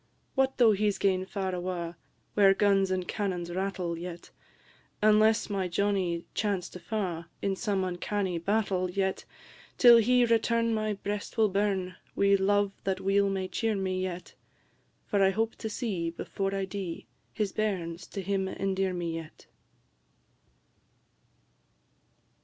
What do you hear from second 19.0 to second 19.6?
yet."